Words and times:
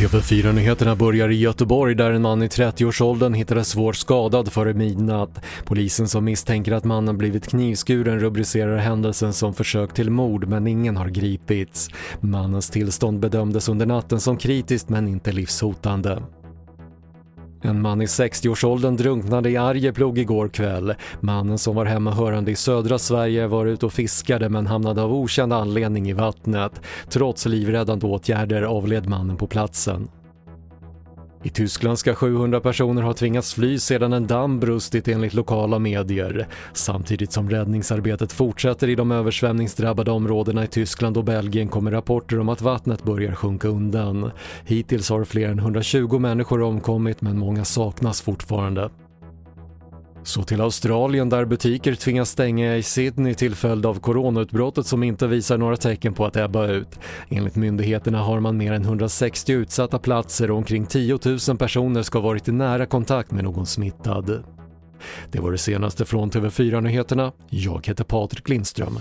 TV4-nyheterna 0.00 0.96
börjar 0.96 1.28
i 1.28 1.34
Göteborg 1.34 1.94
där 1.94 2.10
en 2.10 2.22
man 2.22 2.42
i 2.42 2.46
30-årsåldern 2.46 3.34
hittades 3.34 3.68
svårt 3.68 3.96
skadad 3.96 4.52
före 4.52 4.74
midnatt. 4.74 5.44
Polisen 5.64 6.08
som 6.08 6.24
misstänker 6.24 6.72
att 6.72 6.84
mannen 6.84 7.18
blivit 7.18 7.48
knivskuren 7.48 8.20
rubricerar 8.20 8.76
händelsen 8.76 9.32
som 9.32 9.54
försök 9.54 9.94
till 9.94 10.10
mord 10.10 10.48
men 10.48 10.66
ingen 10.66 10.96
har 10.96 11.08
gripits. 11.08 11.88
Mannens 12.20 12.70
tillstånd 12.70 13.20
bedömdes 13.20 13.68
under 13.68 13.86
natten 13.86 14.20
som 14.20 14.36
kritiskt 14.36 14.88
men 14.88 15.08
inte 15.08 15.32
livshotande. 15.32 16.22
En 17.62 17.82
man 17.82 18.02
i 18.02 18.06
60-årsåldern 18.06 18.96
drunknade 18.96 19.50
i 19.50 19.56
Arjeplog 19.56 20.18
igår 20.18 20.48
kväll. 20.48 20.94
Mannen 21.20 21.58
som 21.58 21.74
var 21.74 21.84
hemmahörande 21.84 22.50
i 22.50 22.56
södra 22.56 22.98
Sverige 22.98 23.46
var 23.46 23.66
ute 23.66 23.86
och 23.86 23.92
fiskade 23.92 24.48
men 24.48 24.66
hamnade 24.66 25.02
av 25.02 25.14
okänd 25.14 25.52
anledning 25.52 26.10
i 26.10 26.12
vattnet. 26.12 26.80
Trots 27.08 27.46
livräddande 27.46 28.06
åtgärder 28.06 28.62
avled 28.62 29.08
mannen 29.08 29.36
på 29.36 29.46
platsen. 29.46 30.08
I 31.42 31.50
Tyskland 31.50 31.98
ska 31.98 32.14
700 32.14 32.60
personer 32.60 33.02
ha 33.02 33.12
tvingats 33.12 33.54
fly 33.54 33.78
sedan 33.78 34.12
en 34.12 34.26
damm 34.26 34.60
brustit 34.60 35.08
enligt 35.08 35.34
lokala 35.34 35.78
medier. 35.78 36.46
Samtidigt 36.72 37.32
som 37.32 37.50
räddningsarbetet 37.50 38.32
fortsätter 38.32 38.88
i 38.88 38.94
de 38.94 39.12
översvämningsdrabbade 39.12 40.10
områdena 40.10 40.64
i 40.64 40.66
Tyskland 40.66 41.16
och 41.16 41.24
Belgien 41.24 41.68
kommer 41.68 41.90
rapporter 41.90 42.40
om 42.40 42.48
att 42.48 42.62
vattnet 42.62 43.02
börjar 43.02 43.34
sjunka 43.34 43.68
undan. 43.68 44.30
Hittills 44.64 45.10
har 45.10 45.24
fler 45.24 45.48
än 45.48 45.58
120 45.58 46.18
människor 46.18 46.62
omkommit 46.62 47.20
men 47.20 47.38
många 47.38 47.64
saknas 47.64 48.20
fortfarande. 48.20 48.90
Så 50.22 50.42
till 50.42 50.60
Australien 50.60 51.28
där 51.28 51.44
butiker 51.44 51.94
tvingas 51.94 52.30
stänga 52.30 52.76
i 52.76 52.82
Sydney 52.82 53.34
till 53.34 53.54
följd 53.54 53.86
av 53.86 54.00
coronautbrottet 54.00 54.86
som 54.86 55.02
inte 55.02 55.26
visar 55.26 55.58
några 55.58 55.76
tecken 55.76 56.14
på 56.14 56.26
att 56.26 56.36
ebba 56.36 56.66
ut. 56.66 56.98
Enligt 57.28 57.56
myndigheterna 57.56 58.18
har 58.18 58.40
man 58.40 58.56
mer 58.56 58.72
än 58.72 58.82
160 58.82 59.52
utsatta 59.52 59.98
platser 59.98 60.50
och 60.50 60.56
omkring 60.56 60.86
10 60.86 61.18
000 61.48 61.58
personer 61.58 62.02
ska 62.02 62.18
ha 62.18 62.28
varit 62.28 62.48
i 62.48 62.52
nära 62.52 62.86
kontakt 62.86 63.30
med 63.30 63.44
någon 63.44 63.66
smittad. 63.66 64.44
Det 65.30 65.40
var 65.40 65.52
det 65.52 65.58
senaste 65.58 66.04
från 66.04 66.30
TV4 66.30 66.80
Nyheterna. 66.80 67.32
Jag 67.48 67.86
heter 67.86 68.04
Patrik 68.04 68.48
Lindström. 68.48 68.98